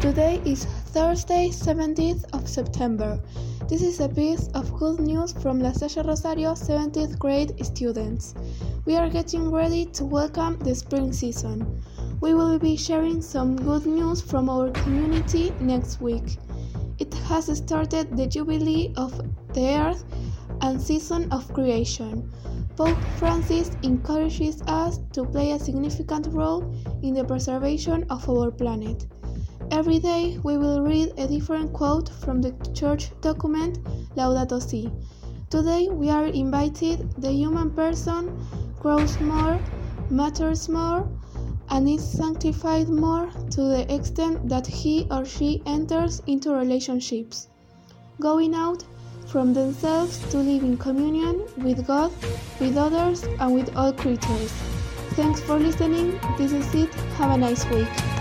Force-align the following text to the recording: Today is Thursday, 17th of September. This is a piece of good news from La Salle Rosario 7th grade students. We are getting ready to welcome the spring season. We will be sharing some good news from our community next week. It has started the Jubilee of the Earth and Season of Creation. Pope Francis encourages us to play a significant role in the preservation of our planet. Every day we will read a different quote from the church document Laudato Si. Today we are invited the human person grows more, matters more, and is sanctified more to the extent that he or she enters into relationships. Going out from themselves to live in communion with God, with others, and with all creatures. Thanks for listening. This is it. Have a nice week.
Today 0.00 0.40
is 0.44 0.64
Thursday, 0.94 1.48
17th 1.48 2.24
of 2.32 2.48
September. 2.48 3.18
This 3.68 3.82
is 3.82 3.98
a 3.98 4.08
piece 4.08 4.46
of 4.54 4.72
good 4.78 5.00
news 5.00 5.32
from 5.32 5.58
La 5.58 5.72
Salle 5.72 6.04
Rosario 6.04 6.52
7th 6.52 7.18
grade 7.18 7.52
students. 7.66 8.32
We 8.84 8.94
are 8.94 9.10
getting 9.10 9.50
ready 9.50 9.86
to 9.86 10.04
welcome 10.04 10.56
the 10.60 10.72
spring 10.76 11.12
season. 11.12 11.82
We 12.20 12.32
will 12.32 12.60
be 12.60 12.76
sharing 12.76 13.20
some 13.20 13.56
good 13.56 13.86
news 13.86 14.22
from 14.22 14.48
our 14.48 14.70
community 14.70 15.52
next 15.58 16.00
week. 16.00 16.38
It 17.00 17.12
has 17.26 17.46
started 17.58 18.16
the 18.16 18.28
Jubilee 18.28 18.92
of 18.96 19.20
the 19.52 19.80
Earth 19.80 20.04
and 20.60 20.80
Season 20.80 21.28
of 21.32 21.52
Creation. 21.52 22.30
Pope 22.76 23.02
Francis 23.18 23.72
encourages 23.82 24.62
us 24.68 25.00
to 25.12 25.24
play 25.24 25.50
a 25.50 25.58
significant 25.58 26.28
role 26.28 26.72
in 27.02 27.14
the 27.14 27.24
preservation 27.24 28.04
of 28.10 28.28
our 28.30 28.52
planet. 28.52 29.04
Every 29.70 29.98
day 29.98 30.38
we 30.42 30.56
will 30.56 30.80
read 30.80 31.12
a 31.18 31.28
different 31.28 31.74
quote 31.74 32.08
from 32.08 32.40
the 32.40 32.52
church 32.74 33.10
document 33.20 33.78
Laudato 34.16 34.60
Si. 34.62 34.90
Today 35.50 35.88
we 35.90 36.08
are 36.08 36.26
invited 36.26 37.10
the 37.18 37.30
human 37.30 37.70
person 37.70 38.34
grows 38.80 39.20
more, 39.20 39.60
matters 40.08 40.68
more, 40.68 41.06
and 41.68 41.86
is 41.86 42.02
sanctified 42.02 42.88
more 42.88 43.30
to 43.50 43.60
the 43.60 43.94
extent 43.94 44.48
that 44.48 44.66
he 44.66 45.06
or 45.10 45.26
she 45.26 45.62
enters 45.66 46.22
into 46.26 46.54
relationships. 46.54 47.48
Going 48.20 48.54
out 48.54 48.84
from 49.26 49.52
themselves 49.52 50.18
to 50.30 50.38
live 50.38 50.62
in 50.62 50.78
communion 50.78 51.44
with 51.58 51.86
God, 51.86 52.10
with 52.58 52.76
others, 52.78 53.22
and 53.38 53.54
with 53.54 53.76
all 53.76 53.92
creatures. 53.92 54.50
Thanks 55.12 55.40
for 55.40 55.58
listening. 55.58 56.18
This 56.38 56.52
is 56.52 56.74
it. 56.74 56.94
Have 57.18 57.32
a 57.32 57.36
nice 57.36 57.68
week. 57.68 58.17